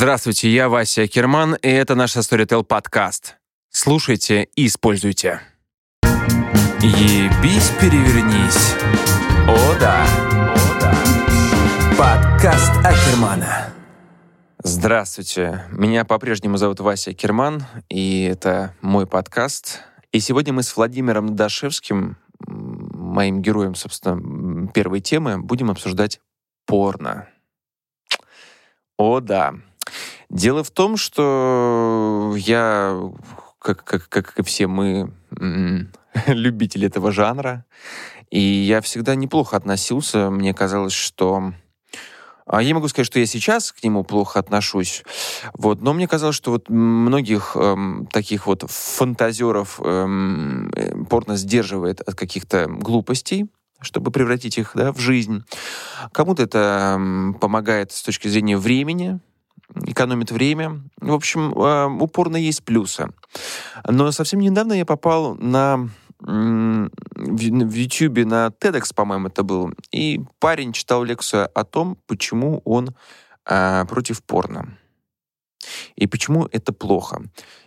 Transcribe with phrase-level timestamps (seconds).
[0.00, 3.36] Здравствуйте, я Вася Керман, и это наш Storytel подкаст.
[3.68, 5.42] Слушайте и используйте.
[6.80, 8.76] Ебись, перевернись.
[9.46, 10.06] О да.
[10.54, 10.94] О да.
[11.98, 13.74] Подкаст Акермана.
[14.62, 19.80] Здравствуйте, меня по-прежнему зовут Вася Керман, и это мой подкаст.
[20.12, 26.22] И сегодня мы с Владимиром Дашевским, моим героем, собственно, первой темы, будем обсуждать
[26.64, 27.28] порно.
[28.96, 29.56] О, да.
[30.30, 32.96] Дело в том, что я,
[33.58, 35.12] как, как, как и все мы,
[36.26, 37.64] любители этого жанра,
[38.30, 40.30] и я всегда неплохо относился.
[40.30, 41.52] Мне казалось, что
[42.46, 45.04] а я могу сказать, что я сейчас к нему плохо отношусь,
[45.54, 52.00] вот, но мне казалось, что вот многих эм, таких вот фантазеров эм, э, порно сдерживает
[52.00, 53.48] от каких-то глупостей,
[53.80, 55.44] чтобы превратить их да, в жизнь.
[56.10, 57.00] Кому-то это
[57.40, 59.20] помогает с точки зрения времени,
[59.86, 60.82] экономит время.
[61.00, 63.08] В общем, э, упорно есть плюсы.
[63.86, 65.88] Но совсем недавно я попал на
[66.22, 72.90] в Ютьюбе на TEDx, по-моему, это был, и парень читал лекцию о том, почему он
[73.46, 74.76] а, против порно.
[75.96, 77.22] И почему это плохо?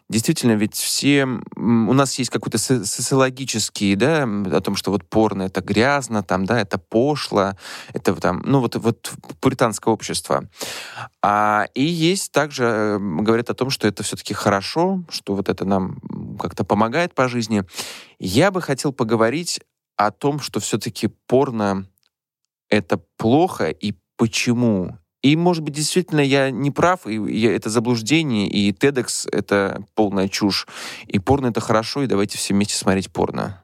[0.09, 1.25] Действительно, ведь все...
[1.55, 6.59] У нас есть какой-то социологический, да, о том, что вот порно— это грязно, там, да,
[6.59, 7.53] это пошло,
[7.93, 10.49] это там, ну, вот, вот пуританское общество.
[11.21, 15.65] А, и есть также, э, говорят о том, что это все-таки хорошо, что вот это
[15.65, 15.99] нам
[16.37, 17.63] как-то помогает по жизни.
[18.19, 19.61] Я бы хотел поговорить
[19.95, 21.87] о том, что все-таки порно—
[22.69, 28.47] это плохо, и почему и, может быть, действительно я не прав, и я, это заблуждение,
[28.47, 30.67] и TEDx— это полная чушь,
[31.07, 33.63] и порно— это хорошо, и давайте все вместе смотреть порно.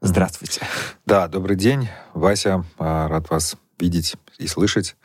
[0.00, 0.62] Здравствуйте.
[1.06, 2.64] Да, добрый день, Вася.
[2.78, 4.96] А, рад вас видеть и слышать.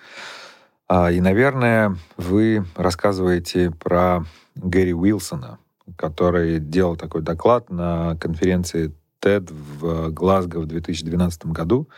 [0.87, 5.59] А, и, наверное, вы рассказываете про Гэри Уилсона,
[5.97, 11.89] который делал такой доклад на конференции TED в Глазго в 2012 году,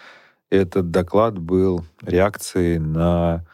[0.50, 3.46] этот доклад был реакцией на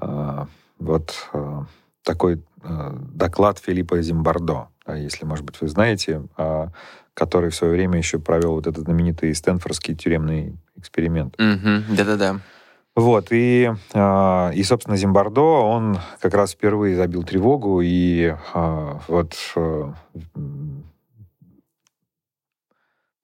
[0.00, 0.44] э,
[0.78, 1.62] вот э,
[2.02, 6.68] такой э, доклад Филиппа Зимбардо, если, может быть, вы знаете, э,
[7.14, 11.36] который в свое время еще провел вот этот знаменитый Стэнфордский тюремный эксперимент.
[11.36, 11.96] Mm-hmm.
[11.96, 12.40] Да-да-да.
[12.96, 18.36] Вот, и, и, собственно, Зимбардо, он как раз впервые забил тревогу, и
[19.08, 19.34] вот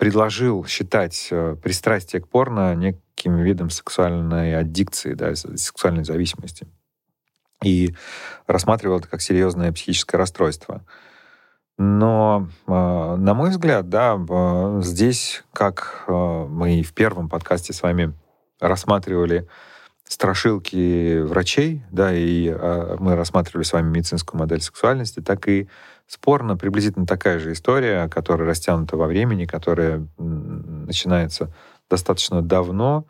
[0.00, 6.66] предложил считать э, пристрастие к порно неким видом сексуальной аддикции, да, сексуальной зависимости.
[7.62, 7.94] И
[8.46, 10.86] рассматривал это как серьезное психическое расстройство.
[11.76, 18.14] Но, э, на мой взгляд, да, э, здесь, как мы в первом подкасте с вами
[18.58, 19.48] рассматривали
[20.12, 22.50] страшилки врачей, да, и
[22.98, 25.68] мы рассматривали с вами медицинскую модель сексуальности, так и
[26.10, 31.54] Спорно приблизительно такая же история, которая растянута во времени, которая начинается
[31.88, 33.06] достаточно давно,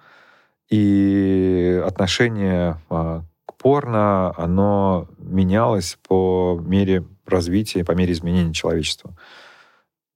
[0.68, 9.16] и отношение а, к порно, оно менялось по мере развития, по мере изменения человечества.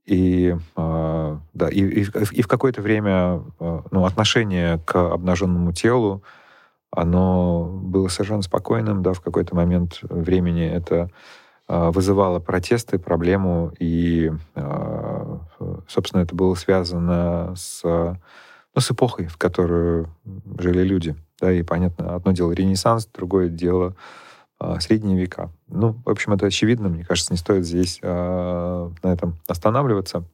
[0.04, 6.22] И, а, да, и, и, и в какое-то время а, ну, отношение к обнаженному телу,
[6.96, 11.10] оно было совершенно спокойным, да, в какой-то момент времени это
[11.66, 15.40] а, вызывало протесты, проблему, и, а,
[15.88, 20.08] собственно, это было связано с, ну, с эпохой, в которую
[20.58, 21.16] жили люди.
[21.40, 23.96] Да, и, понятно, одно дело Ренессанс, другое дело
[24.60, 25.50] а, Средние века.
[25.66, 30.24] Ну, в общем, это очевидно, мне кажется, не стоит здесь на этом останавливаться.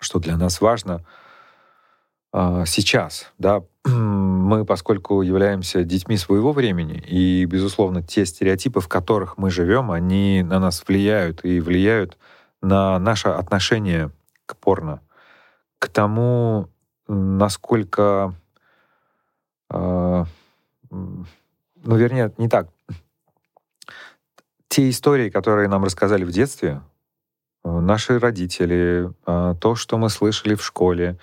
[0.00, 1.04] Что для нас важно
[2.32, 9.50] сейчас, да, мы, поскольку являемся детьми своего времени, и, безусловно, те стереотипы, в которых мы
[9.50, 12.16] живем, они на нас влияют и влияют
[12.60, 14.10] на наше отношение
[14.46, 15.00] к порно,
[15.78, 16.68] к тому,
[17.06, 18.34] насколько...
[19.70, 20.24] Э,
[20.90, 22.68] ну, вернее, не так.
[24.68, 26.82] Те истории, которые нам рассказали в детстве,
[27.64, 31.18] э, наши родители, э, то, что мы слышали в школе,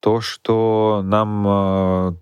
[0.00, 2.12] то, что нам, э,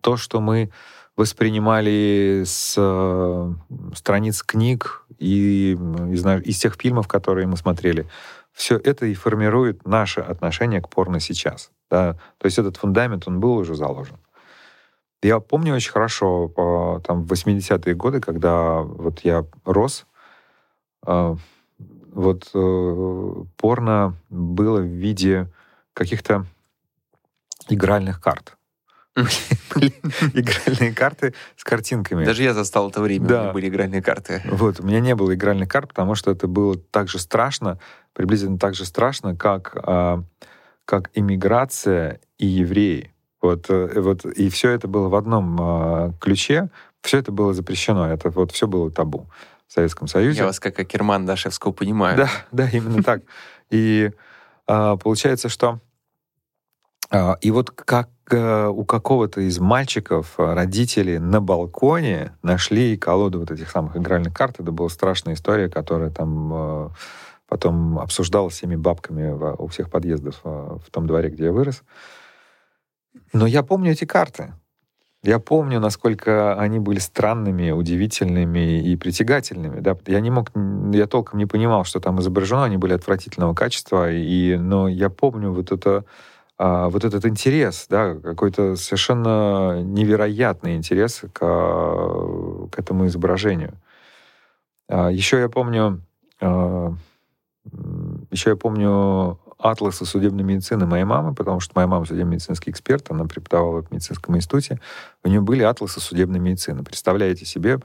[0.00, 0.70] то, что мы
[1.16, 3.52] воспринимали с э,
[3.94, 8.06] страниц книг и из, из тех фильмов, которые мы смотрели,
[8.52, 11.70] все это и формирует наше отношение к порно сейчас.
[11.90, 12.14] Да?
[12.38, 14.16] То есть этот фундамент, он был уже заложен.
[15.20, 20.06] Я помню очень хорошо, там, в 80-е годы, когда вот я рос,
[21.04, 21.36] э,
[22.12, 22.50] вот
[23.56, 25.48] порно было в виде
[25.92, 26.46] каких-то
[27.68, 28.56] игральных карт.
[29.74, 32.24] игральные карты с картинками.
[32.24, 33.52] Даже я застал это время, Да.
[33.52, 34.42] были игральные карты.
[34.44, 37.78] Вот, у меня не было игральных карт, потому что это было так же страшно,
[38.12, 40.22] приблизительно так же страшно, как, а,
[40.84, 43.12] как иммиграция и евреи.
[43.40, 46.70] Вот, э, вот, и все это было в одном а, ключе,
[47.02, 49.28] все это было запрещено, это вот все было табу
[49.66, 50.40] в Советском Союзе.
[50.40, 52.16] Я вас как Акерман Дашевского понимаю.
[52.16, 53.22] Да, да, именно так.
[53.70, 54.10] И
[54.66, 55.80] а, получается, что
[57.40, 63.50] и вот как э, у какого-то из мальчиков а, родители на балконе нашли колоду вот
[63.50, 64.60] этих самых игральных карт.
[64.60, 66.88] Это была страшная история, которая там э,
[67.48, 71.82] потом обсуждалась всеми бабками у всех подъездов э, в том дворе, где я вырос.
[73.32, 74.52] Но я помню эти карты.
[75.24, 79.80] Я помню, насколько они были странными, удивительными и притягательными.
[79.80, 79.96] Да?
[80.06, 80.50] Я не мог,
[80.92, 85.50] я толком не понимал, что там изображено, они были отвратительного качества, и, но я помню
[85.52, 86.04] вот это,
[86.58, 93.74] а, вот этот интерес, да, какой-то совершенно невероятный интерес к, а, к этому изображению.
[94.88, 96.02] А, Еще я помню,
[98.30, 103.24] еще я помню атласы судебной медицины моей мамы, потому что моя мама судебно-медицинский эксперт, она
[103.24, 104.80] преподавала в медицинском институте.
[105.24, 106.84] У нее были атласы судебной медицины.
[106.84, 107.80] Представляете себе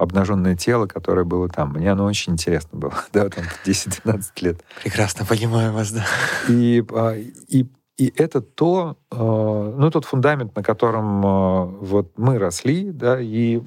[0.00, 1.74] обнаженное тело, которое было там.
[1.74, 4.64] Мне оно очень интересно было, да, там 10-12 лет.
[4.82, 6.04] Прекрасно понимаю вас, да.
[6.48, 7.66] И, а, и,
[7.98, 13.60] и это то, э, ну, тот фундамент, на котором э, вот мы росли, да, и,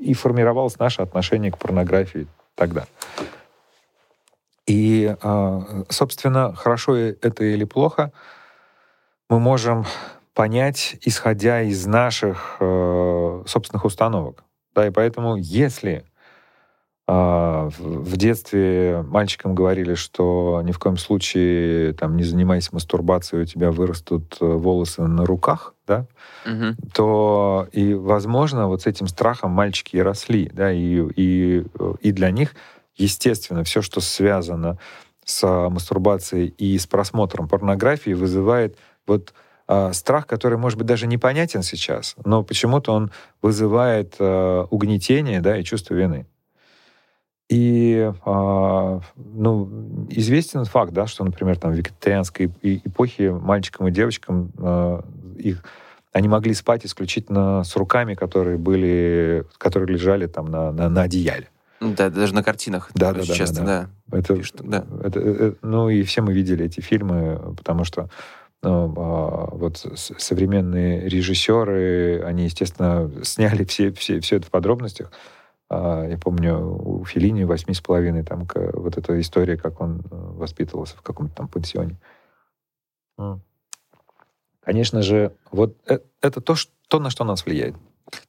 [0.00, 2.84] и формировалось наше отношение к порнографии тогда.
[4.64, 5.16] И,
[5.88, 8.12] собственно, хорошо это или плохо,
[9.28, 9.84] мы можем
[10.34, 14.44] понять, исходя из наших собственных установок.
[14.74, 16.04] Да, и поэтому, если
[17.06, 23.46] а, в детстве мальчикам говорили, что ни в коем случае там, не занимайся мастурбацией, у
[23.46, 26.06] тебя вырастут э, волосы на руках, да,
[26.46, 26.76] Мгм.
[26.94, 31.66] то и, возможно, вот с этим страхом мальчики и росли, да, и, и,
[32.00, 32.54] и для них,
[32.96, 34.78] естественно, все, что связано
[35.24, 38.76] с мастурбацией и с просмотром порнографии, вызывает
[39.06, 39.34] вот
[39.92, 43.10] страх, который, может быть, даже непонятен сейчас, но почему-то он
[43.40, 46.26] вызывает а, угнетение, да, и чувство вины.
[47.48, 54.52] И а, ну, известен факт, да, что, например, там, в викторианской эпохе мальчикам и девочкам
[54.58, 55.04] а,
[55.36, 55.62] их,
[56.12, 61.48] они могли спать исключительно с руками, которые были, которые лежали там на, на, на одеяле.
[61.80, 62.90] Да, даже на картинах.
[62.90, 64.18] это Да, да, да, часто, да, да.
[64.18, 64.84] Это, Пишут, да.
[65.02, 68.08] это- э, ну и все мы видели эти фильмы, потому что
[68.62, 75.10] вот с- современные режиссеры, они, естественно, сняли все, все, все это в подробностях.
[75.68, 80.04] А, Я помню, у Филини «Восьми с половиной», там вот эта история, как он э,
[80.10, 81.96] воспитывался в каком-то там пансионе.
[83.18, 83.42] М.
[84.60, 87.74] Конечно же, вот э- это то, ш- то, на что нас влияет.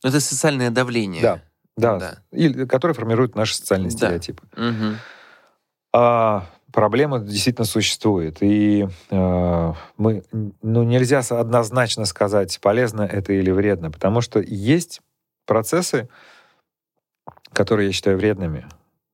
[0.04, 1.22] Но это социальное давление.
[1.22, 1.42] Да.
[1.76, 2.18] Да, Да.
[2.32, 3.98] и, которое формирует наши социальные Да.
[3.98, 4.44] стереотипы.
[4.56, 4.96] Мгм.
[5.94, 8.38] А, проблема действительно существует.
[8.42, 10.24] И э, мы,
[10.62, 15.00] ну, нельзя однозначно сказать, полезно это или вредно, потому что есть
[15.46, 16.10] процессы,
[17.54, 18.66] которые я считаю вредными.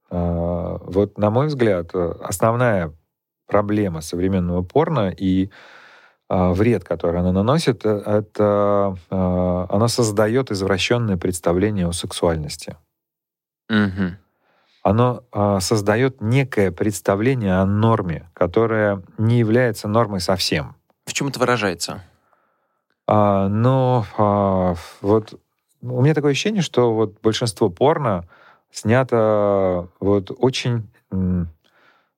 [0.09, 2.93] А, вот, на мой взгляд, э, основная
[3.47, 5.49] проблема современного порно и
[6.27, 9.15] а, вред, который оно наносит, э, это э,
[9.69, 12.77] оно создает извращенное представление о сексуальности
[13.69, 14.17] Мгм.
[14.83, 20.75] Оно а, создает некое представление о норме, которое не является нормой совсем.
[21.05, 22.03] В чем это выражается?
[23.07, 25.39] А, но а, вот
[25.81, 28.25] у меня такое ощущение, что вот большинство порно
[28.71, 30.89] снято вот очень,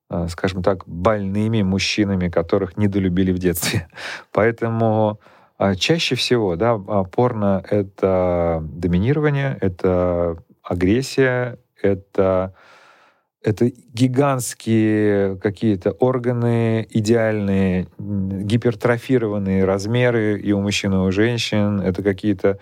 [0.08, 3.88] а, скажем так, больными мужчинами, которых недолюбили в детстве.
[4.32, 5.20] Поэтому
[5.58, 12.54] а, чаще всего, да, а, порно— это доминирование, это агрессия, это
[13.42, 21.80] это гигантские какие-то органы, идеальные, гипертрофированные размеры и у мужчин, и у женщин.
[21.80, 22.58] Это какие-то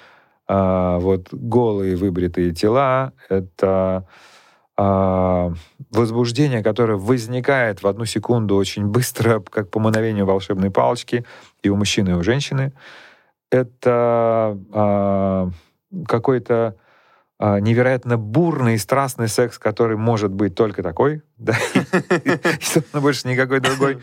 [0.49, 3.13] а, вот голые выбритые тела.
[3.29, 4.07] Это
[4.77, 5.53] а,
[5.91, 11.27] возбуждение, которое возникает в одну секунду очень быстро, как по мановению волшебной палочки
[11.63, 12.73] и у мужчины, и у женщины.
[13.51, 15.51] Это а,
[16.09, 16.77] какой-то
[17.41, 21.57] невероятно бурный и страстный секс, который может быть только такой, да,
[22.25, 23.99] и, собственно, больше никакой другой.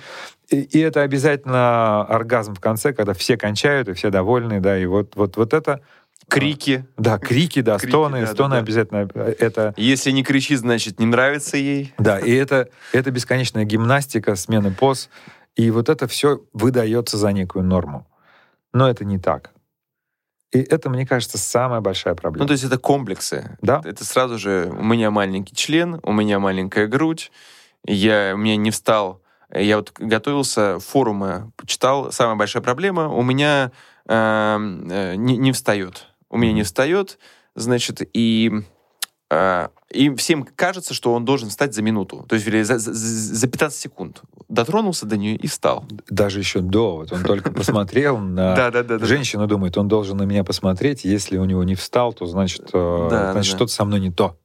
[0.50, 5.15] И, это обязательно оргазм в конце, когда все кончают и все довольны, да, и вот,
[5.15, 5.82] вот, вот это,
[6.29, 6.86] Крики.
[6.98, 8.60] да, крики, да, Крики, стоны, да, да, стоны да.
[8.60, 11.94] обязательно, э, это, Если не кричит, значит, не нравится ей.
[12.00, 15.10] да, и это, это бесконечная гимнастика, смены поз,
[15.56, 18.08] и вот это все выдается за некую норму.
[18.74, 19.51] но это не так.
[20.51, 22.43] И это, мне кажется, самая большая проблема.
[22.43, 23.57] Ну, то есть это комплексы.
[23.61, 23.81] Да.
[23.83, 27.31] Это сразу же у меня маленький член, у меня маленькая грудь,
[27.85, 29.21] я, у меня не встал.
[29.53, 32.11] Я вот готовился, форумы почитал.
[32.11, 33.71] Самая большая проблема у меня
[34.07, 36.07] э, э, не, не встает.
[36.29, 37.17] У меня не встает,
[37.55, 38.51] значит, и
[39.29, 43.48] и всем кажется, что он должен встать за минуту, то есть или за, за, за
[43.48, 44.22] 15 секунд.
[44.48, 45.86] Дотронулся до нее и встал.
[46.10, 51.03] Даже еще до, вот он только посмотрел на женщину, думает, он должен на меня посмотреть,
[51.03, 54.38] если у него не встал, то значит, э, значит что-то со мной не то.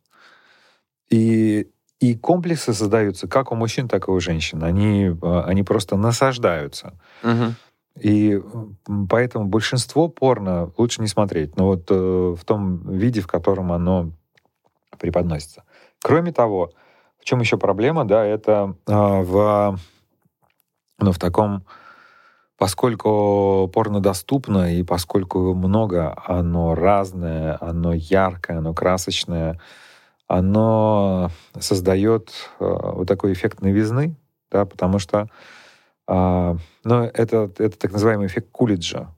[1.10, 1.68] И,
[2.00, 4.64] и комплексы создаются как у мужчин, так и у женщин.
[4.64, 6.98] Они, э, они просто насаждаются.
[7.22, 7.54] Угу.
[8.00, 8.40] И
[9.08, 11.56] поэтому большинство порно лучше не смотреть.
[11.56, 14.12] Но вот э, в том виде, в котором оно
[14.98, 15.64] преподносится.
[16.00, 16.70] Кроме того,
[17.18, 19.78] в чем еще проблема, да, это э, в,
[20.98, 21.64] ну, в таком,
[22.58, 29.60] поскольку порно доступно и поскольку его много, оно разное, оно яркое, оно красочное,
[30.26, 34.16] оно создает э, вот такой эффект новизны,
[34.50, 35.28] да, потому что
[36.08, 39.14] э, ну, это, это так называемый эффект Кулиджа.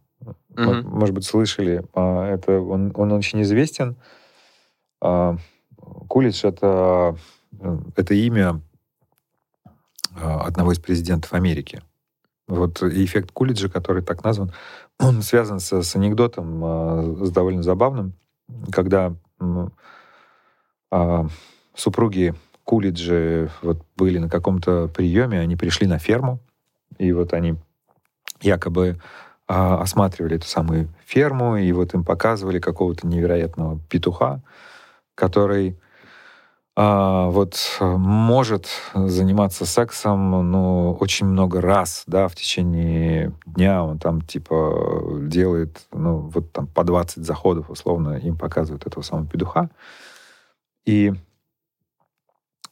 [0.54, 0.82] Mm-hmm.
[0.82, 1.82] Может быть, слышали.
[1.94, 3.96] Это, он, он очень известен.
[6.08, 7.16] Кулич— это,
[7.60, 8.60] э, это имя
[10.16, 11.82] э, одного из президентов Америки.
[12.46, 14.52] Вот эффект Кулиджа, который так назван,
[14.98, 18.14] он связан с, с анекдотом, э, с довольно забавным,
[18.70, 19.14] когда
[20.90, 21.26] а,
[21.74, 26.38] супруги Кулиджи вот были на каком-то приеме, они пришли на ферму,
[26.98, 27.56] и вот они
[28.40, 29.00] якобы
[29.48, 34.40] а, осматривали эту самую ферму, и вот им показывали какого-то невероятного петуха,
[35.16, 35.76] который
[36.76, 44.20] а, вот может заниматься сексом, ну, очень много раз, да, в течение дня он там,
[44.20, 49.70] типа, делает, ну, вот там по 20 заходов, условно, им показывают этого самого петуха.
[50.84, 51.12] И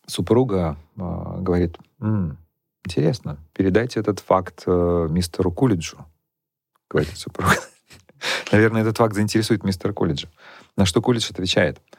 [0.07, 2.39] супруга а, говорит, М,
[2.85, 6.05] интересно, передайте этот факт а, мистеру Кулиджу,
[6.91, 7.55] говорит супруга.
[8.51, 10.29] Наверное, этот факт заинтересует мистера Кулиджа.
[10.77, 11.81] На что Кулидж отвечает—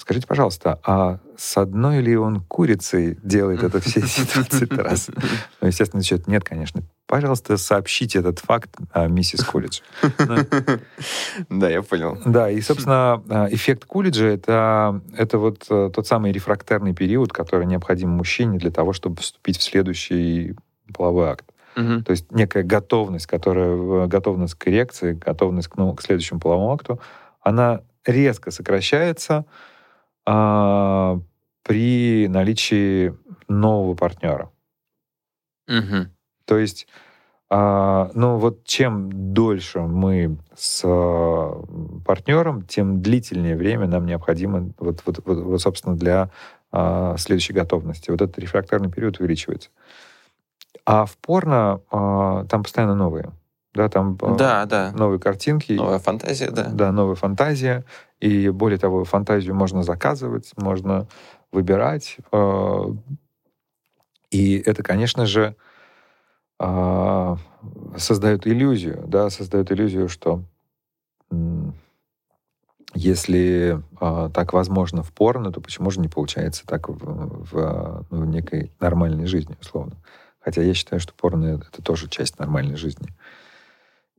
[0.00, 5.10] скажите, пожалуйста, а с одной ли он курицей делает это все эти 20 раз?
[5.60, 6.82] Ну, естественно, отвечает, нет, конечно.
[7.06, 9.80] Пожалуйста, сообщите этот факт а, миссис Кулидж.
[11.48, 12.18] Да, я понял.
[12.24, 17.66] Да, и, собственно, а, эффект Кулиджа это, это вот э, тот самый рефрактерный период, который
[17.66, 20.56] необходим мужчине для того, чтобы вступить в следующий
[20.92, 21.46] половой акт.
[21.76, 22.02] Угу.
[22.02, 27.00] То есть некая готовность, которая, готовность к коррекции, готовность к, ну, к следующему половому акту,
[27.40, 29.44] она резко сокращается
[30.24, 31.20] а,
[31.62, 33.14] при наличии
[33.48, 34.50] нового партнера.
[35.68, 36.06] Угу.
[36.44, 36.86] То есть,
[37.50, 41.64] а, ну вот чем дольше мы с а,
[42.04, 46.30] партнером, тем длительнее время нам необходимо, вот, вот, вот, вот собственно, для
[46.72, 48.10] а, следующей готовности.
[48.10, 49.70] Вот этот рефракторный период увеличивается.
[50.84, 53.32] А в порно а, там постоянно новые
[53.76, 54.92] да, там э, да, да.
[54.92, 55.72] новые картинки.
[55.72, 56.64] Новая фантазия, да.
[56.64, 57.84] Да, новая фантазия.
[58.20, 61.06] И более того, фантазию можно заказывать, можно
[61.52, 62.16] выбирать.
[62.32, 62.84] Э,
[64.30, 65.54] и это, конечно же,
[66.58, 67.36] э,
[67.96, 70.42] создает иллюзию, да, создает иллюзию, что
[72.94, 78.26] если так возможно в порно, то почему же не получается так в, в, ну, в
[78.26, 79.96] некой нормальной жизни, условно?
[80.46, 83.08] Хотя я считаю, что порно— это тоже часть нормальной жизни.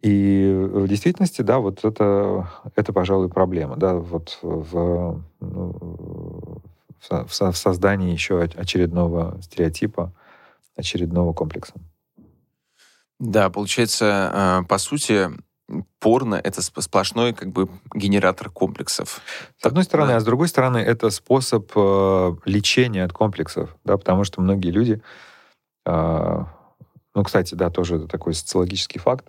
[0.08, 6.62] И в действительности, да, вот это, это пожалуй, проблема, да, вот в, ну,
[7.10, 10.14] в, в создании еще очередного стереотипа,
[10.78, 11.74] очередного комплекса.
[13.20, 15.30] Да, получается, а, по сути,
[16.00, 19.20] порно— это сплошной как бы генератор комплексов.
[19.62, 20.18] С одной стороны, да.
[20.18, 25.02] а с другой стороны, это способ э, лечения от комплексов, да, потому что многие люди,
[25.86, 26.44] э,
[27.14, 29.26] ну, кстати, да, тоже такой социологический факт,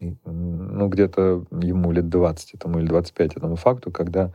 [0.00, 4.32] ну, где-то ему лет 20 этому или 25 этому факту, когда,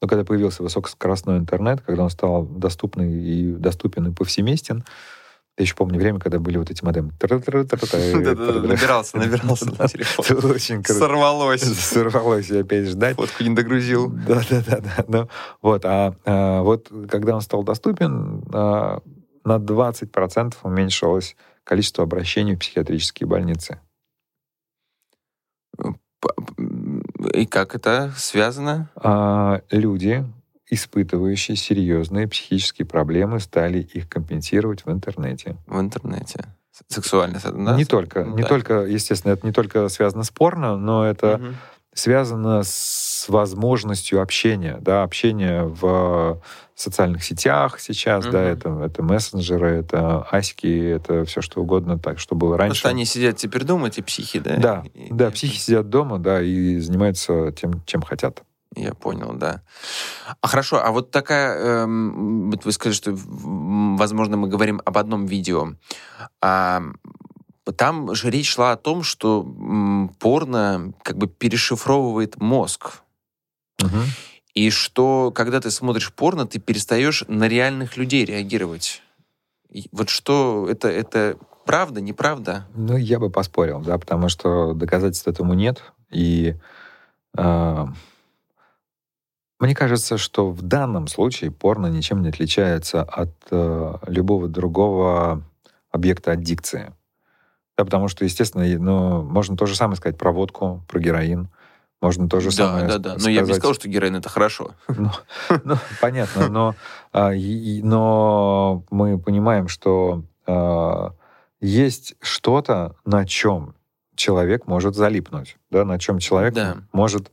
[0.00, 4.84] ну, когда появился высокоскоростной интернет, когда он стал доступный и доступен и повсеместен,
[5.58, 7.12] я еще помню время, когда были вот эти модемы.
[8.62, 10.50] Набирался, набирался на телефон.
[10.50, 10.98] Очень круто.
[10.98, 11.60] Сорвалось.
[11.60, 13.16] Сорвалось, я опять ждать.
[13.16, 14.08] Фотку не догрузил.
[14.08, 15.04] Да-да-да.
[15.08, 15.28] Ну,
[15.60, 19.00] вот, а, а вот когда он стал доступен, а,
[19.44, 23.78] на 20% уменьшилось количество обращений в психиатрические больницы.
[27.34, 28.90] И как это связано?
[28.96, 30.24] А, люди,
[30.70, 35.56] испытывающие серьезные психические проблемы, стали их компенсировать в интернете.
[35.66, 36.44] В интернете.
[36.88, 37.40] сексуально.
[37.44, 37.76] Да?
[37.76, 38.24] Не только.
[38.24, 38.48] Ну, не да.
[38.48, 41.46] только, естественно, это не только связано с порно, но это угу.
[41.94, 46.40] Связано с возможностью общения, да, общения в
[46.74, 48.32] социальных сетях сейчас, угу.
[48.32, 52.70] да, это, это мессенджеры, это аськи, это все что угодно, так, что было раньше.
[52.70, 54.56] Потому что они сидят теперь дома, эти психи, да?
[54.56, 55.30] Да, и, да, и...
[55.32, 58.42] психи сидят дома, да, и занимаются тем, чем хотят.
[58.74, 59.60] Я понял, да.
[60.40, 65.26] А хорошо, а вот такая, эм, вот вы сказали, что, возможно, мы говорим об одном
[65.26, 65.74] видео.
[66.40, 66.82] А,
[67.76, 69.46] там же речь шла о том, что
[70.18, 73.02] порно как бы перешифровывает мозг.
[73.80, 73.98] Угу.
[74.54, 79.02] И что, когда ты смотришь порно, ты перестаешь на реальных людей реагировать.
[79.70, 82.66] И вот что, это, это правда, неправда?
[82.74, 85.82] Ну, я бы поспорил, да, потому что доказательств этому нет.
[86.10, 86.56] И
[87.38, 87.86] э,
[89.58, 95.42] мне кажется, что в данном случае порно ничем не отличается от э, любого другого
[95.90, 96.92] объекта аддикции.
[97.76, 101.48] Да, потому что, естественно, ну, можно то же самое сказать про водку, про героин.
[102.00, 103.22] Можно то же да, самое Да, да, да.
[103.22, 104.72] Но я бы не сказал, что героин— это хорошо.
[104.88, 105.10] Ну,
[105.64, 106.74] ну понятно, но,
[107.12, 111.12] а, но мы понимаем, что а,
[111.60, 113.74] есть что-то, на чем
[114.16, 116.76] человек может залипнуть, да, на чем человек да.
[116.92, 117.30] может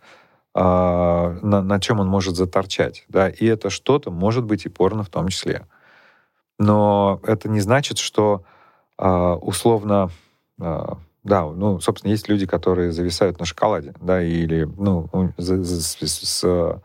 [0.53, 3.05] а, на, на чем он может заторчать.
[3.07, 3.29] Да?
[3.29, 5.65] И это что-то может быть и порно в том числе.
[6.57, 8.43] Но это не значит, что
[8.97, 10.09] а, условно...
[10.59, 15.95] А, да, ну, собственно, есть люди, которые зависают на шоколаде, да, или, ну, с, с,
[15.95, 16.81] с, с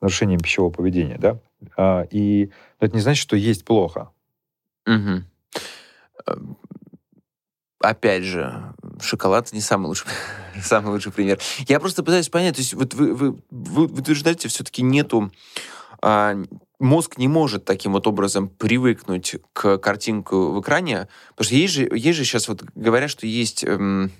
[0.00, 1.38] нарушением пищевого поведения, да.
[1.76, 4.10] А, и это не значит, что есть плохо.
[4.86, 5.24] Угу.
[7.80, 10.08] Опять же, шоколад не самый лучший,
[10.62, 11.38] самый лучший пример.
[11.66, 15.30] Я просто пытаюсь понять, то есть вот вы, вы, вы, вы утверждаете, все-таки нету...
[16.02, 16.36] А,
[16.78, 21.90] мозг не может таким вот образом привыкнуть к картинку в экране, потому что есть же,
[21.92, 24.10] есть же сейчас вот говорят, что есть эм,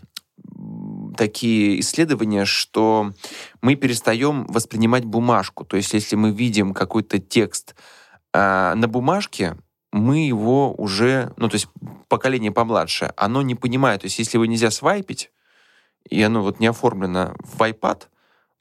[1.16, 3.12] такие исследования, что
[3.62, 5.64] мы перестаем воспринимать бумажку.
[5.64, 7.74] То есть если мы видим какой-то текст
[8.32, 9.56] э, на бумажке,
[9.92, 11.66] мы его уже, ну, то есть
[12.08, 14.02] поколение помладше, оно не понимает.
[14.02, 15.32] То есть если его нельзя свайпить,
[16.08, 18.04] и оно вот не оформлено в iPad,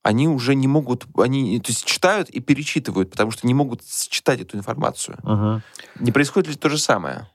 [0.02, 4.42] они уже не могут, они то есть читают и перечитывают, потому что не могут считать
[4.42, 5.18] эту информацию.
[5.24, 5.62] Угу.
[6.00, 7.28] Не происходит ли то же самое?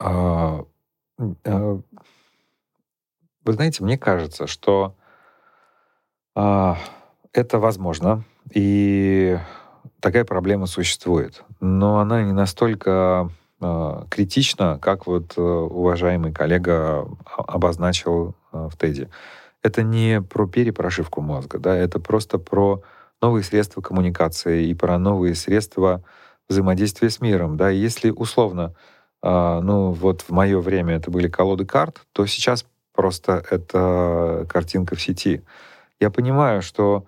[0.00, 0.64] А,
[1.44, 1.80] а,
[3.44, 4.96] вы знаете, мне кажется, что
[6.34, 6.78] а,
[7.32, 9.38] это возможно, и
[10.00, 13.30] такая проблема существует, но она не настолько
[14.08, 19.08] критична, как вот э, уважаемый коллега обозначил э, в Теди.
[19.62, 22.82] Это не про перепрошивку мозга, да, это просто про
[23.20, 26.04] новые средства коммуникации и про новые средства
[26.48, 27.70] взаимодействия с миром, да.
[27.70, 28.74] Если условно,
[29.22, 34.94] э, ну вот в мое время это были колоды карт, то сейчас просто это картинка
[34.96, 35.42] в сети.
[36.00, 37.06] Я понимаю, что,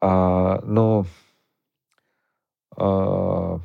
[0.00, 1.06] э, ну
[2.76, 3.58] э,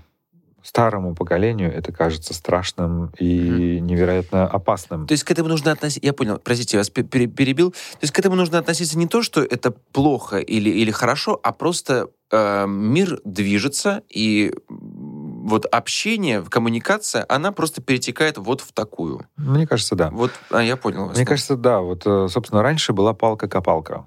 [0.68, 3.80] старому поколению это кажется страшным и mm-hmm.
[3.80, 5.08] невероятно опасным.
[5.08, 6.06] То есть к этому нужно относиться...
[6.06, 7.72] Я понял, простите, я вас перебил.
[7.72, 11.54] То есть к этому нужно относиться не то, что это плохо или, или хорошо, а
[11.54, 19.26] просто э, мир движется, и вот общение, коммуникация, она просто перетекает вот в такую.
[19.38, 20.10] Мне кажется, да.
[20.10, 21.16] Вот, а я понял вас.
[21.16, 21.80] Мне кажется, да.
[21.80, 24.06] Вот, э, собственно, раньше была палка-копалка.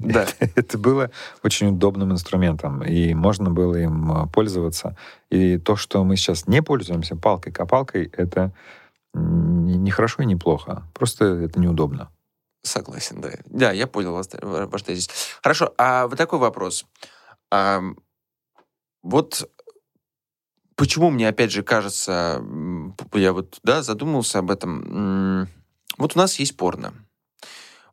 [0.14, 0.26] Да.
[0.54, 1.10] Это было
[1.42, 4.96] очень удобным инструментом, и можно было им а, пользоваться.
[5.28, 8.52] И то, что мы сейчас не пользуемся палкой-копалкой, это
[9.12, 10.84] не хорошо и не плохо.
[10.94, 12.10] Просто это неудобно.
[12.62, 13.30] Согласен, да.
[13.46, 15.10] Да, я понял вас, ваш тезис.
[15.42, 16.86] Хорошо, а вот такой вопрос.
[17.50, 17.82] А,
[19.02, 19.50] вот
[20.76, 22.42] почему мне, опять же, кажется,
[23.12, 25.48] я вот, да, задумался об этом.
[25.98, 26.94] Вот у нас есть порно.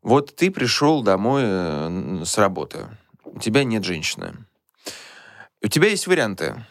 [0.07, 2.87] Вот ты пришел домой э, с работы,
[3.25, 4.35] у тебя нет женщины.
[5.61, 6.65] У тебя есть варианты.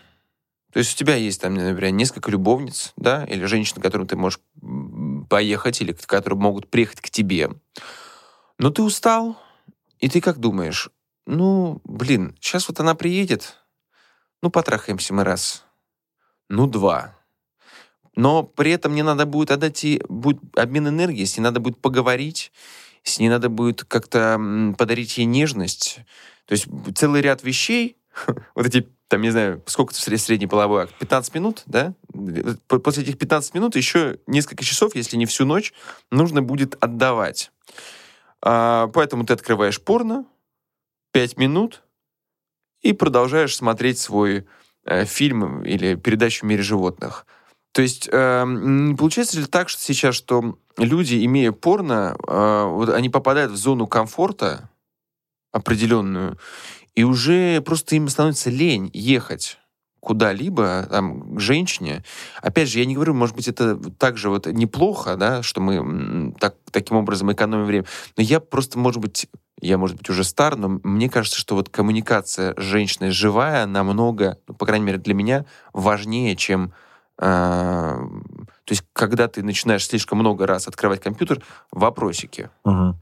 [0.72, 4.16] То есть у тебя есть там, например, несколько любовниц, да, или женщин, к которым ты
[4.16, 4.40] можешь
[5.28, 7.50] поехать, или которые могут приехать к тебе.
[8.56, 9.36] Но ты устал,
[9.98, 10.88] и ты как думаешь,
[11.26, 13.58] ну, блин, сейчас вот она приедет,
[14.42, 15.62] ну, потрахаемся мы раз,
[16.48, 17.14] ну, два.
[18.14, 21.82] Но при этом мне надо будет отдать и будет обмен энергии, с ней надо будет
[21.82, 22.50] поговорить,
[23.08, 26.00] с ней надо будет как-то подарить ей нежность.
[26.46, 27.96] То есть целый ряд вещей,
[28.54, 31.94] вот эти, там, не знаю, сколько средний половой акт, 15 минут, да?
[32.66, 35.72] После этих 15 минут еще несколько часов, если не всю ночь,
[36.10, 37.52] нужно будет отдавать.
[38.42, 40.26] А, поэтому ты открываешь порно,
[41.12, 41.82] 5 минут,
[42.82, 44.46] и продолжаешь смотреть свой
[44.84, 47.26] э, фильм или передачу «Мире животных».
[47.76, 48.46] То есть э,
[48.96, 53.86] получается ли так, что сейчас, что люди, имея порно, э, вот они попадают в зону
[53.86, 54.70] комфорта
[55.52, 56.38] определенную,
[56.94, 59.58] и уже просто им становится лень ехать
[60.00, 62.02] куда-либо, там, к женщине.
[62.40, 66.56] Опять же, я не говорю, может быть, это также вот неплохо, да, что мы так,
[66.70, 67.84] таким образом экономим время,
[68.16, 69.28] но я просто, может быть,
[69.60, 74.38] я, может быть, уже стар, но мне кажется, что вот коммуникация с женщиной живая намного,
[74.48, 76.72] ну, по крайней мере, для меня, важнее, чем...
[77.18, 77.98] Э,
[78.64, 82.50] то есть, когда ты начинаешь слишком много раз открывать компьютер, вопросики.
[82.64, 82.96] Угу.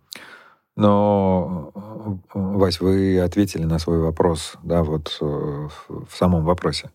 [0.77, 5.25] Но, э, Вась, вы ответили на свой вопрос, да, вот э,
[5.89, 6.91] в самом вопросе.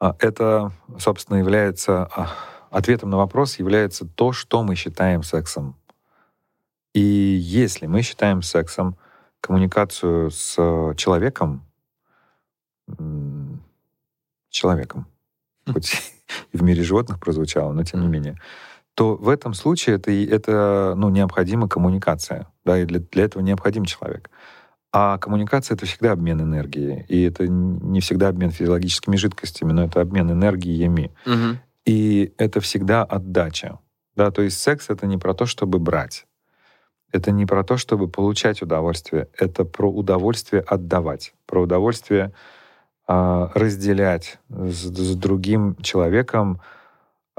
[0.00, 2.30] А это, собственно, является а,
[2.70, 5.74] ответом на вопрос является то, что мы считаем сексом.
[6.94, 8.96] И если мы считаем сексом
[9.40, 10.54] коммуникацию с
[10.96, 11.64] человеком,
[14.50, 15.06] человеком,
[15.66, 15.72] хм.
[15.72, 16.17] хоть
[16.52, 18.38] в мире животных прозвучало, но тем не менее,
[18.94, 22.48] то в этом случае это, это ну, необходима коммуникация.
[22.64, 24.30] Да, и для, для этого необходим человек.
[24.92, 27.04] А коммуникация— это всегда обмен энергией.
[27.08, 31.12] И это не всегда обмен физиологическими жидкостями, но это обмен энергиями.
[31.26, 31.58] Угу.
[31.84, 33.78] И это всегда отдача.
[34.16, 36.26] Да, то есть секс— это не про то, чтобы брать.
[37.12, 39.28] Это не про то, чтобы получать удовольствие.
[39.38, 41.34] Это про удовольствие отдавать.
[41.46, 42.32] Про удовольствие
[43.08, 46.60] разделять с, с другим человеком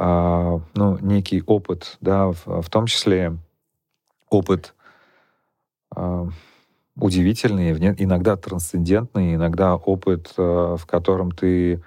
[0.01, 3.37] а, ну, некий опыт, да, в, в том числе
[4.29, 4.73] опыт
[5.93, 6.29] а,
[6.95, 11.83] удивительный, иногда трансцендентный, иногда опыт, а, в котором ты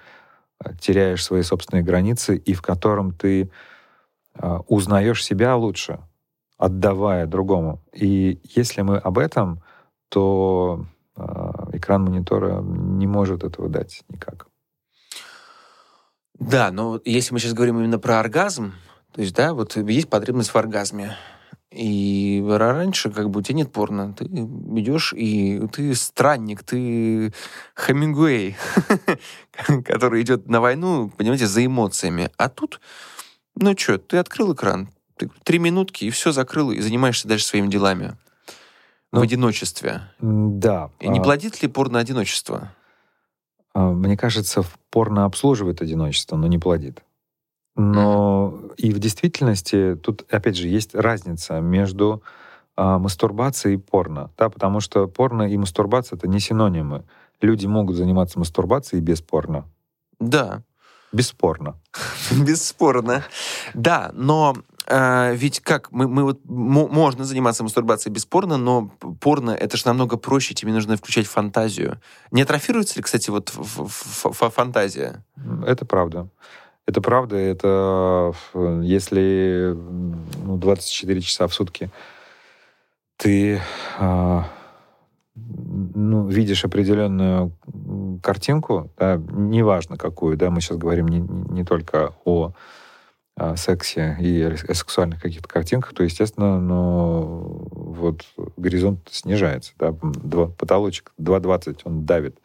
[0.79, 3.49] теряешь свои собственные границы и в котором ты
[4.67, 5.99] узнаешь себя лучше,
[6.57, 7.81] отдавая другому.
[7.93, 9.61] И если мы об этом,
[10.09, 10.85] то
[11.83, 14.47] экран монитора не может этого дать никак.
[16.39, 18.73] Да, но если мы сейчас говорим именно про оргазм,
[19.13, 21.15] то есть, да, вот есть потребность в оргазме.
[21.71, 24.13] И раньше как бы у тебя нет порно.
[24.13, 27.33] Ты идешь, и ты странник, ты
[27.75, 28.55] Хемингуэй,
[29.85, 32.31] который идет на войну, понимаете, за эмоциями.
[32.37, 32.79] А тут,
[33.55, 34.89] ну что, ты открыл экран,
[35.43, 38.17] три минутки, и все закрыл, и занимаешься дальше своими делами.
[39.13, 40.01] Ну, в одиночестве.
[40.19, 40.89] Да.
[40.99, 42.73] И не а плодит ли порно одиночество?
[43.75, 47.03] А, мне кажется, порно обслуживает одиночество, но не плодит.
[47.75, 52.23] Но и в действительности тут, опять же, есть разница между
[52.75, 57.03] а, мастурбацией и порно, да, потому что порно и мастурбация— это не синонимы.
[57.39, 59.65] Люди могут заниматься мастурбацией без порно.
[60.19, 60.63] Да.
[61.13, 61.79] Бесспорно.
[62.31, 63.23] Бесспорно.
[63.73, 64.55] Да, но
[64.87, 70.17] а, ведь как, мы, мы вот можно заниматься мастурбацией бесспорно, но порно это же намного
[70.17, 72.01] проще, тебе нужно включать фантазию.
[72.31, 75.23] Не атрофируется ли, кстати, вот фантазия?
[75.65, 76.27] Это правда.
[76.85, 81.89] Это правда, это если ну, 24 часа в сутки
[83.15, 83.61] ты
[83.97, 84.49] а,
[85.35, 87.53] ну, видишь определенную
[88.21, 92.53] картинку, да, неважно какую, да, мы сейчас говорим не, не только о
[93.35, 97.21] о сексе и о сексуальных каких-то картинках, то, естественно, но
[97.71, 98.25] вот
[98.57, 102.37] горизонт снижается, да, два, потолочек 2.20, он давит,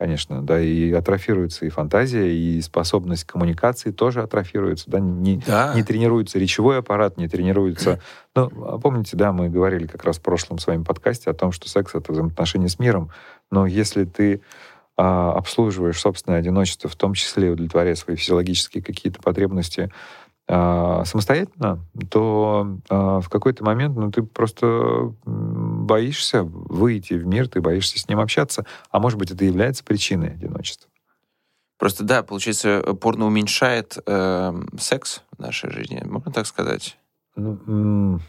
[0.00, 5.72] конечно, да, и атрофируется и фантазия, и способность коммуникации тоже атрофируется, да, не, да.
[5.74, 8.00] не тренируется речевой аппарат, не тренируется...
[8.36, 11.70] Ну, а помните, да, мы говорили как раз в прошлом своем подкасте о том, что
[11.70, 13.10] секс— это взаимоотношения с миром,
[13.50, 14.42] но если ты
[14.96, 19.90] а, обслуживаешь собственное одиночество, в том числе удовлетворяя свои физиологические какие-то потребности
[20.48, 21.80] а, самостоятельно,
[22.10, 28.08] то а, в какой-то момент ну, ты просто боишься выйти в мир, ты боишься с
[28.08, 30.88] ним общаться, а может быть это является причиной одиночества.
[31.78, 36.96] Просто да, получается, порно уменьшает э, секс в нашей жизни, можно так сказать?
[37.34, 38.20] Ну,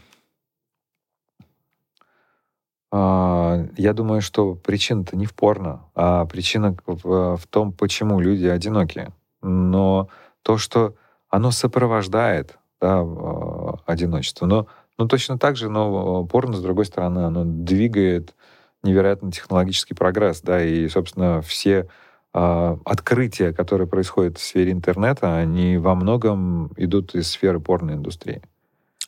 [2.90, 9.12] я думаю, что причина-то не в порно, а причина в, том, почему люди одиноки.
[9.42, 10.08] Но
[10.42, 10.94] то, что
[11.28, 14.46] оно сопровождает да, а, одиночество.
[14.46, 18.34] Но, но точно так же, но порно, с другой стороны, оно двигает
[18.82, 21.88] невероятный технологический прогресс, да, и, собственно, все
[22.32, 28.40] э, открытия, которые происходят в сфере интернета, они во многом идут из сферы порноиндустрии.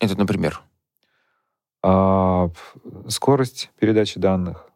[0.01, 0.61] Это, например?
[1.83, 2.51] А,
[3.09, 4.67] скорость передачи данных.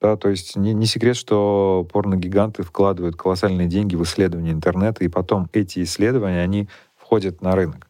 [0.00, 5.08] Да, то есть не, не секрет, что порногиганты вкладывают колоссальные деньги в исследование интернета, и
[5.08, 7.86] потом эти исследования, они входят на рынок.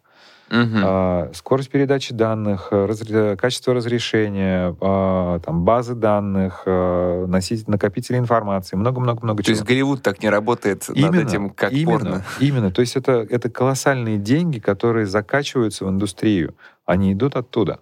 [0.51, 1.35] угу.
[1.35, 3.37] скорость передачи данных, разре...
[3.37, 9.55] качество разрешения, там, базы данных, носитель, накопители информации, много-много-много чего.
[9.55, 12.25] То есть Голливуд так не работает именно, над этим, как именно, порно?
[12.40, 12.70] Именно.
[12.70, 16.55] То есть это, это колоссальные деньги, которые закачиваются в индустрию.
[16.85, 17.81] Они идут оттуда.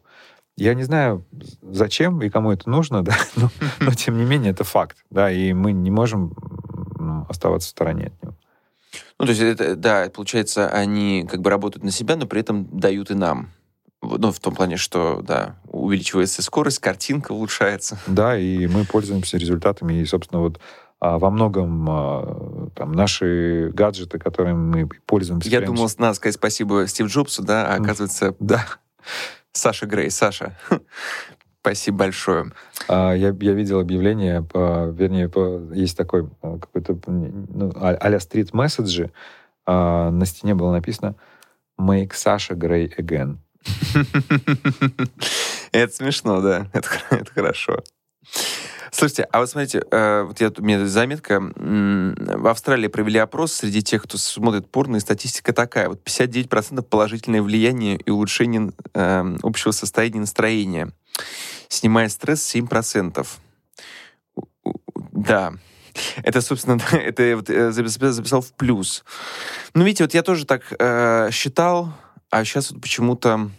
[0.58, 1.24] Я не знаю,
[1.62, 5.52] зачем и кому это нужно, да, но, но тем не менее это факт, да, и
[5.52, 6.34] мы не можем
[6.98, 8.34] ну, оставаться в стороне от него.
[9.20, 12.66] Ну, то есть, это, да, получается, они как бы работают на себя, но при этом
[12.76, 13.50] дают и нам.
[14.00, 17.98] Ну, в том плане, что, да, увеличивается скорость, картинка улучшается.
[18.06, 20.60] Да, и мы пользуемся результатами, и, собственно, вот
[21.00, 25.48] а, во многом а, там наши гаджеты, которыми мы пользуемся.
[25.48, 28.66] Я думал, надо сказать спасибо Стив Джобсу, да, а оказывается, да,
[29.58, 30.10] Саша Грей.
[30.10, 30.56] Саша,
[31.60, 32.52] Спасибо большое.
[32.88, 38.20] А, я, я видел объявление, по, вернее, по, есть такой а, какой-то ну, а, а-ля
[38.20, 39.10] стрит-месседжи.
[39.66, 41.14] А, на стене было написано
[41.78, 43.38] «Make Sasha Gray again».
[45.72, 46.68] Это смешно, да.
[46.72, 47.82] Это, это хорошо.
[48.90, 51.40] Слушайте, а вот смотрите, э, вот я, у меня заметка.
[51.40, 55.88] В Австралии провели опрос среди тех, кто смотрит порно, и статистика такая.
[55.88, 60.92] Вот 59% положительное влияние и улучшение э, общего состояния настроения.
[61.68, 63.26] Снимает стресс 7%.
[65.12, 65.52] Да.
[66.22, 69.04] Это, собственно, это я вот э, записал в плюс.
[69.74, 71.92] Ну, видите, вот я тоже так э, считал,
[72.30, 73.50] а сейчас вот почему-то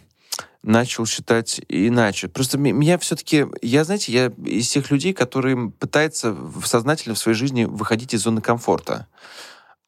[0.62, 2.28] начал считать иначе.
[2.28, 3.46] Просто меня все-таки...
[3.62, 8.40] Я, знаете, я из тех людей, которые пытаются сознательно в своей жизни выходить из зоны
[8.40, 9.06] комфорта.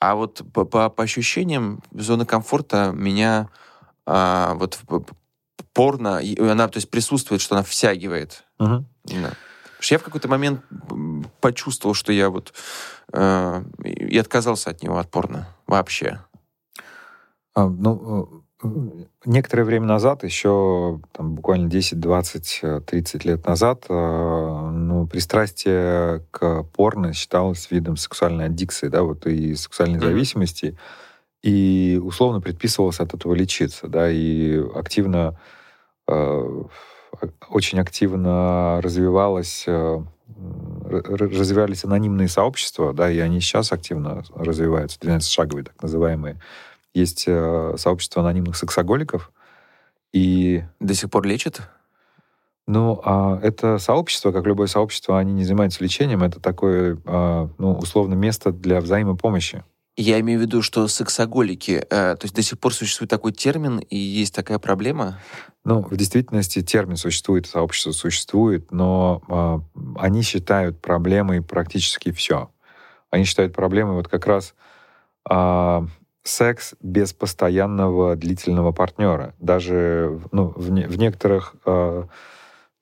[0.01, 3.51] А вот по, по, по ощущениям зона комфорта меня
[4.07, 4.81] а, вот
[5.73, 8.45] порно, она то есть присутствует, что она втягивает.
[8.59, 8.85] Uh-huh.
[9.05, 9.33] Да.
[9.81, 10.63] Я в какой-то момент
[11.41, 12.53] почувствовал, что я вот
[13.13, 16.21] э, и отказался от него, от порно вообще.
[17.55, 18.45] А, ну,
[19.25, 26.63] Некоторое время назад, еще там, буквально 10, 20, 30 лет назад, э, ну, пристрастие к
[26.65, 30.05] порно считалось видом сексуальной аддикции, да, вот и сексуальной mm-hmm.
[30.05, 30.79] зависимости,
[31.43, 35.39] и условно предписывалось от этого лечиться, да, и активно,
[36.09, 36.63] э,
[37.51, 40.03] очень активно развивалось э,
[40.89, 46.41] развивались анонимные сообщества, да, и они сейчас активно развиваются, 12-шаговые так называемые,
[46.95, 49.33] есть э, сообщество анонимных сексоголиков,
[50.13, 50.63] и...
[50.79, 51.63] До сих пор лечат?
[52.67, 57.73] Ну, а это сообщество, как любое сообщество, они не занимаются лечением, это такое, а, ну,
[57.73, 59.65] условно, место для взаимопомощи.
[59.97, 63.79] Я имею в виду, что сексоголики, э, то есть до сих пор существует такой термин
[63.79, 65.19] и есть такая проблема?
[65.65, 69.23] Ну, в действительности термин существует, сообщество существует, но
[69.75, 72.51] э, они считают проблемой практически все.
[73.11, 74.55] Они считают проблемой вот как раз
[75.29, 75.87] э,
[76.23, 79.35] секс без постоянного длительного партнера.
[79.39, 82.05] Даже ну, в, не, в некоторых э,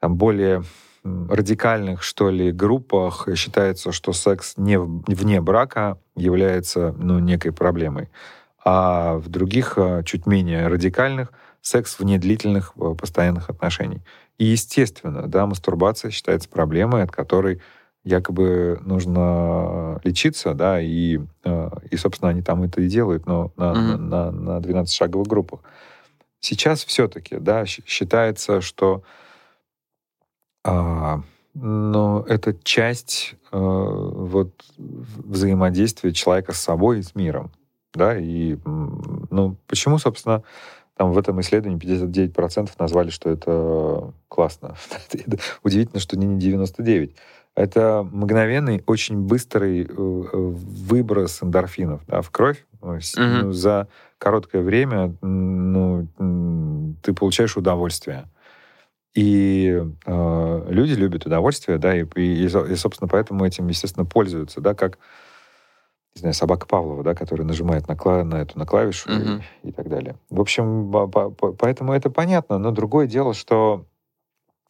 [0.00, 0.62] там, более
[1.03, 8.11] радикальных, что ли, группах считается, что секс не вне брака является ну, некой проблемой.
[8.62, 14.03] А в других, э, чуть менее радикальных, секс вне длительных э, постоянных отношений.
[14.38, 17.62] И, естественно, да, мастурбация считается проблемой, от которой
[18.05, 23.73] якобы нужно лечиться, да, и, э, и собственно, они там это и делают, но на,
[23.73, 23.97] mm-hmm.
[23.97, 25.61] на, на 12-шаговых группах.
[26.41, 29.03] Сейчас все-таки, да, считается, что
[30.65, 31.23] а,
[31.55, 37.51] но это часть а, вот взаимодействия человека с собой и с миром,
[37.93, 40.43] да, и, ну, почему, собственно,
[40.97, 44.77] там в этом исследовании 59% назвали, что это классно.
[45.63, 47.15] Удивительно, что не 99%.
[47.57, 52.65] Это мгновенный, очень быстрый э, выброс эндорфинов да, в кровь.
[52.81, 53.43] Mm-hmm.
[53.43, 56.07] Ну, за короткое время ну,
[57.03, 58.27] ты получаешь удовольствие.
[59.15, 64.73] И э, люди любят удовольствие, да, и, и, и, собственно, поэтому этим, естественно, пользуются, да,
[64.73, 64.99] как,
[66.15, 69.43] не знаю, собака Павлова, да, которая нажимает на, кла- на эту, на клавишу mm-hmm.
[69.65, 70.17] и, и так далее.
[70.31, 73.85] В общем, по- по- поэтому это понятно, но другое дело, что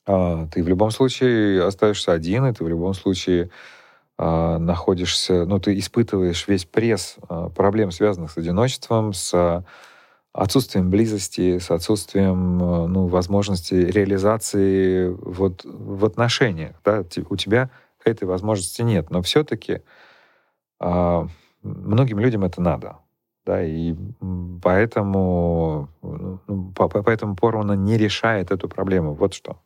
[0.06, 3.50] а, ты в любом случае остаешься один, и ты в любом случае
[4.18, 9.64] а, находишься, ну, ты испытываешь весь пресс а, проблем, связанных с одиночеством, с
[10.32, 16.76] отсутствием близости, с отсутствием ну, возможности реализации вот в отношениях.
[16.84, 17.04] Да?
[17.28, 17.70] У тебя
[18.04, 19.82] этой возможности нет, но все-таки
[20.78, 21.26] а,
[21.62, 22.96] многим людям это надо.
[23.46, 23.94] Да, и
[24.62, 29.14] поэтому, ну, поэтому порно не решает эту проблему.
[29.14, 29.58] Вот что.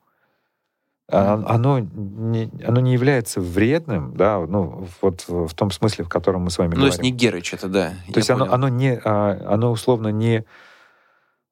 [1.10, 6.42] А, оно не, оно не является вредным, да, ну, вот в том смысле, в котором
[6.42, 6.86] мы с вами ну, говорим.
[6.86, 7.92] Ну, то есть не Герыч это, да.
[8.12, 10.44] То есть оно, оно, не, а, оно условно не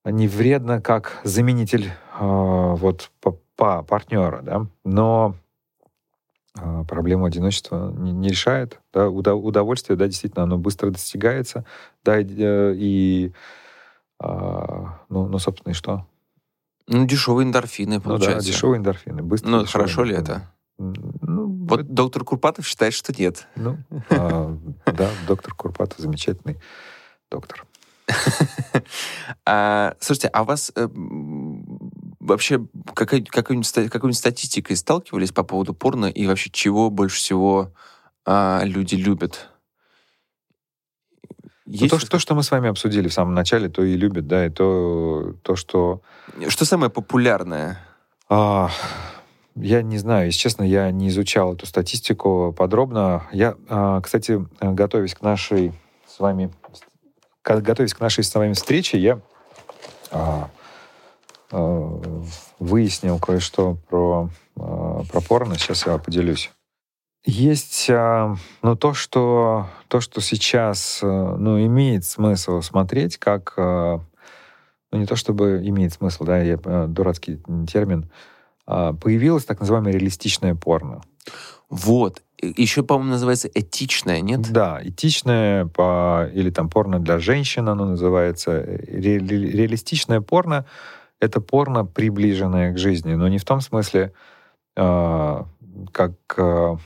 [0.04, 5.36] не вредно как заменитель э, вот по, по партнера, да, но
[6.88, 8.80] проблему одиночества не, не решает.
[8.92, 11.64] Да, удовольствие, да, действительно, оно быстро достигается,
[12.04, 13.32] да, и, и
[14.22, 14.26] э,
[15.08, 16.04] ну, ну, собственно, и что?
[16.92, 18.37] Ну, дешевые эндорфины, получается.
[18.37, 19.22] Ну да, дешевые эндорфины.
[19.22, 20.52] Быстро ну, хорошо ли это?
[20.78, 21.88] Ну, вот это...
[21.88, 23.46] доктор Курпатов считает, что нет.
[23.57, 23.78] Ну,
[24.11, 26.59] а, да, доктор Курпатов замечательный
[27.31, 27.64] доктор.
[29.46, 30.87] а, слушайте, а у вас э,
[32.20, 37.72] вообще какой-нибудь, какой-нибудь статистикой сталкивались по поводу порно и вообще чего больше всего
[38.26, 39.51] а, люди любят?
[41.80, 44.26] Ну, то, что, то, что мы с вами обсудили в самом начале, то и любят,
[44.26, 46.02] да, и то, то что...
[46.48, 47.78] Что самое популярное?
[48.28, 48.70] А,
[49.54, 53.26] я не знаю, если честно, я не изучал эту статистику подробно.
[53.32, 55.72] Я, а, кстати, готовясь к нашей
[56.06, 56.52] с вами,
[57.42, 59.20] готовясь к нашей с вами встрече, я
[60.11, 60.50] а,
[61.50, 62.00] а,
[62.58, 65.58] выяснил кое-что про, про порно.
[65.58, 66.50] Сейчас я поделюсь.
[67.24, 73.54] Есть ну, то, что, то, что сейчас ну, имеет смысл смотреть, как...
[73.56, 78.11] Ну, не то чтобы имеет смысл, да, я, дурацкий термин,
[78.66, 81.00] а, появилось так называемое реалистичное порно.
[81.68, 82.22] Вот.
[82.40, 84.52] Еще, по-моему, называется этичное, нет?
[84.52, 86.28] Да, этичное по...
[86.35, 88.61] или там порно для женщин оно называется.
[88.61, 89.18] Ре...
[89.18, 90.66] Реалистичное порно—
[91.20, 94.12] это порно, приближенное к жизни, но не в том смысле,
[94.76, 95.42] э,
[95.92, 96.76] как э,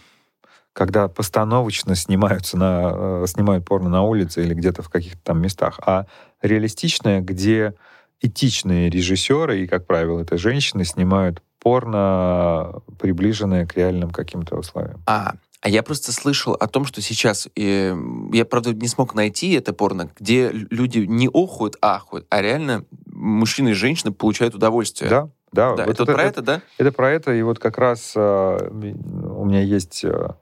[0.77, 5.81] когда постановочно снимаются на, э, снимают порно на улице или где-то в каких-то там местах,
[5.87, 6.05] а
[6.43, 7.73] реалистичное, где
[8.21, 15.03] этичные режиссеры, и, как правило, это женщины, снимают порно, приближенное к реальным каким-то условиям.
[15.07, 17.97] А, а я просто слышал о том, что сейчас, э,
[18.35, 22.85] я, правда, не смог найти это порно, где люди не охуют, а ахуют, а реально
[23.07, 25.09] мужчины и женщины получают удовольствие.
[25.09, 25.75] Да, да.
[25.75, 26.63] да вот это, это про это, да?
[26.77, 30.35] Это про это, и вот как раз э, у меня есть э,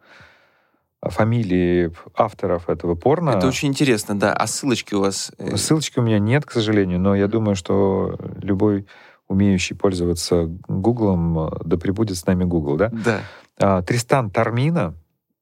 [1.10, 3.30] фамилии авторов этого порно.
[3.30, 4.32] Это очень интересно, да.
[4.32, 5.32] А ссылочки у вас?
[5.38, 8.86] Э, ссылочки у меня нет, к сожалению, но я думаю, что любой
[9.28, 12.90] умеющий пользоваться Гуглом, э, да прибудет с нами Google, да?
[13.04, 13.20] Да.
[13.58, 14.94] А, Тристан Тармина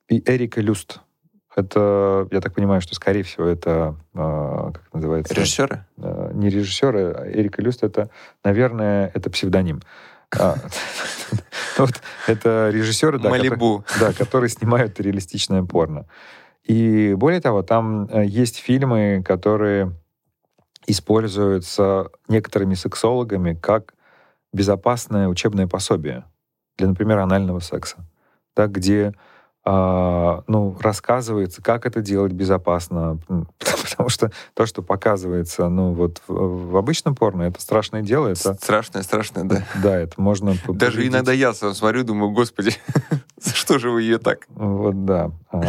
[0.08, 1.00] и Эрика Люст.
[1.54, 5.34] Это, я так понимаю, что, скорее всего, это, а, как называется?
[5.34, 5.84] Режиссеры?
[5.98, 8.10] А, не режиссеры, а Эрика Люст, это,
[8.44, 9.82] наверное, это псевдоним.
[10.38, 10.56] А,
[11.78, 13.84] вот это режиссеры, да, Малибу.
[14.00, 16.06] да, которые снимают реалистичное порно.
[16.64, 19.92] И более того, там э, есть фильмы, которые
[20.86, 23.94] используется некоторыми сексологами как
[24.52, 26.24] безопасное учебное пособие
[26.76, 28.06] для, например, анального секса,
[28.56, 29.14] да, где
[29.64, 33.18] ну, рассказывается, как это делать безопасно,
[33.92, 38.28] потому что то, что показывается, ну, вот в, в обычном порно, это страшное дело.
[38.28, 39.64] Это, страшное, страшное, да.
[39.82, 40.54] Да, это можно...
[40.68, 41.12] Даже победить.
[41.12, 42.72] иногда я сам смотрю, думаю, господи,
[43.40, 44.46] за что же вы ее так?
[44.48, 45.30] Вот, да.
[45.52, 45.64] А,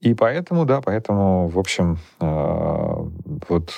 [0.00, 3.08] и поэтому, да, поэтому, в общем, а,
[3.48, 3.72] вот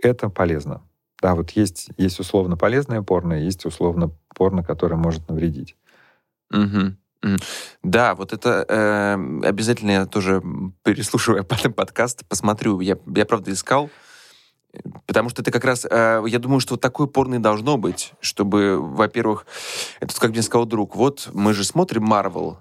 [0.00, 0.82] это полезно.
[1.20, 5.74] Да, вот есть, есть условно полезное порно, есть условно порно, которое может навредить.
[6.52, 6.94] Угу.
[7.82, 10.42] Да, вот это э, обязательно я тоже
[10.82, 12.80] переслушивая потом подкаст, посмотрю.
[12.80, 13.90] Я, я правда искал,
[15.06, 18.12] потому что это как раз, э, я думаю, что вот такое порно и должно быть,
[18.20, 19.46] чтобы, во-первых,
[20.00, 22.58] это как мне сказал друг, вот мы же смотрим Марвел,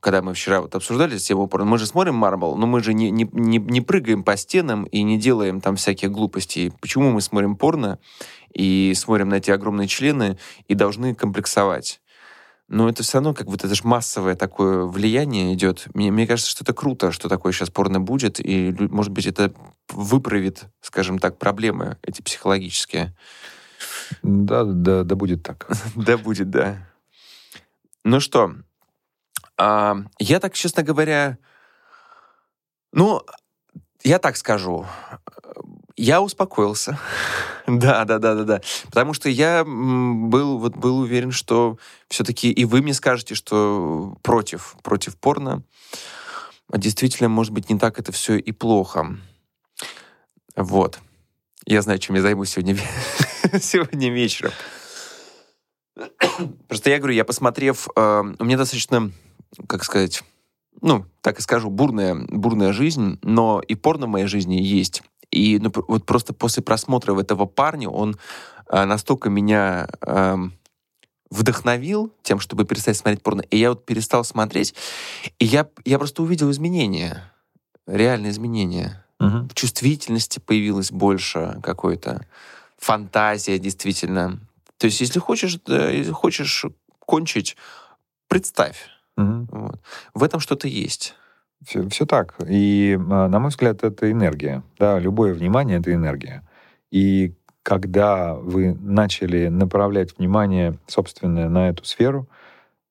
[0.00, 3.10] когда мы вчера вот обсуждали тему порно, мы же смотрим Марвел, но мы же не,
[3.10, 6.72] не, не, не прыгаем по стенам и не делаем там всяких глупостей.
[6.80, 7.98] Почему мы смотрим порно
[8.52, 10.38] и смотрим на эти огромные члены
[10.68, 12.00] и должны комплексовать?
[12.68, 15.86] Но это все равно как вот это же массовое такое влияние идет.
[15.94, 19.52] Мне, мне кажется, что это круто, что такое сейчас порно будет, и, может быть, это
[19.88, 23.14] выправит, скажем так, проблемы эти психологические.
[24.22, 25.68] Да, да, да будет так.
[25.94, 26.88] Да будет, да.
[28.04, 28.54] Ну что,
[29.56, 31.38] а, я так, честно говоря,
[32.92, 33.22] ну,
[34.02, 34.86] я так скажу,
[35.96, 36.98] я успокоился.
[37.66, 38.60] да, да, да, да, да.
[38.84, 41.78] Потому что я был, вот, был уверен, что
[42.08, 45.62] все-таки и вы мне скажете, что против, против порно.
[46.70, 49.16] А действительно, может быть, не так это все и плохо.
[50.56, 50.98] Вот.
[51.64, 52.76] Я знаю, чем я займусь сегодня,
[53.60, 54.52] сегодня вечером.
[56.68, 59.10] Просто я говорю, я посмотрев, э, у меня достаточно
[59.68, 60.22] как сказать,
[60.80, 65.02] ну, так и скажу, бурная, бурная жизнь, но и порно в моей жизни есть.
[65.30, 68.16] И ну, вот просто после просмотра этого парня он
[68.68, 70.36] э, настолько меня э,
[71.30, 73.42] вдохновил тем, чтобы перестать смотреть порно.
[73.42, 74.74] И я вот перестал смотреть,
[75.38, 77.30] и я, я просто увидел изменения,
[77.86, 79.04] реальные изменения.
[79.18, 79.48] Угу.
[79.54, 82.26] Чувствительности появилось больше какой-то.
[82.78, 84.38] фантазия, действительно.
[84.76, 86.66] То есть, если хочешь, да, если хочешь
[87.00, 87.56] кончить,
[88.28, 88.76] представь.
[89.16, 89.48] Мгм.
[89.50, 89.80] Вот.
[90.12, 91.14] В этом что-то есть.
[91.64, 92.34] Все, все так.
[92.46, 94.62] И, а, на мой взгляд, это энергия.
[94.78, 96.42] Да, любое внимание— это энергия.
[96.90, 102.28] И когда вы начали направлять внимание собственное на эту сферу,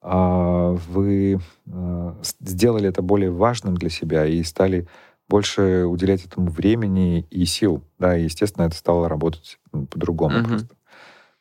[0.01, 1.39] а, вы
[1.72, 4.88] а, сделали это более важным для себя и стали
[5.30, 7.84] больше уделять этому времени и сил.
[7.99, 10.47] Да, и, естественно, это стало работать м, по-другому Мгм.
[10.49, 10.76] просто.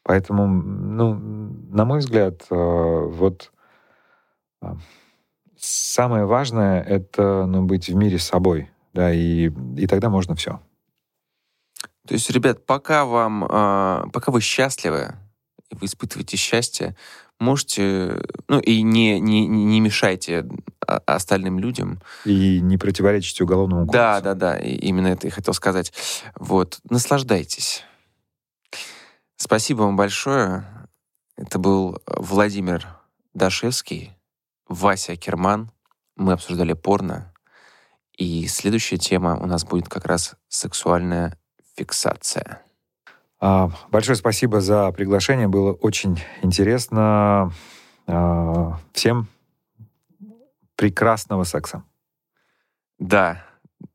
[0.05, 3.53] Поэтому, ну, на мой взгляд, вот
[5.59, 8.71] самое важное— это ну, быть в мире с собой.
[8.93, 10.61] Да, и, и тогда можно все.
[12.07, 15.15] То есть, ребят, пока вам, а, пока вы счастливы,
[15.71, 16.95] вы испытываете счастье,
[17.41, 20.47] можете, ну и не, не, не мешайте
[20.87, 22.01] а- остальным людям.
[22.25, 23.99] И не противоречите уголовному кодексу.
[23.99, 25.93] Да, да, да, и именно это я хотел сказать.
[26.37, 27.85] Вот, наслаждайтесь.
[29.37, 30.65] Спасибо вам большое.
[31.37, 32.87] Это был Владимир
[33.35, 34.13] Дашевский,
[34.69, 35.71] Вася Керман.
[36.17, 37.33] Мы обсуждали порно.
[38.17, 41.37] И следующая тема у нас будет как раз сексуальная
[41.77, 42.63] фиксация.
[43.41, 45.49] А, Большое спасибо за приглашение.
[45.49, 47.53] Было очень интересно.
[48.07, 49.29] А, Всем
[50.77, 51.85] прекрасного секса.
[52.99, 53.45] Да,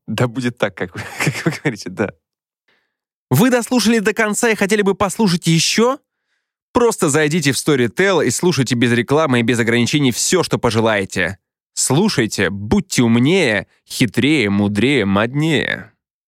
[0.07, 2.11] да будет так, как вы, как вы говорите, да.
[3.30, 5.99] Вы дослушали до конца и хотели бы послушать еще?
[6.74, 11.39] Просто зайдите в Storytel и слушайте без рекламы и без ограничений все, что пожелаете.
[11.74, 15.93] Слушайте, будьте умнее, хитрее, мудрее, моднее.